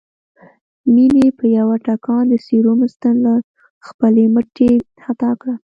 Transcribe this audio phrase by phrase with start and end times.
[0.93, 3.33] مينې په يوه ټکان د سيروم ستن له
[3.87, 4.71] خپلې مټې
[5.03, 5.55] خطا کړه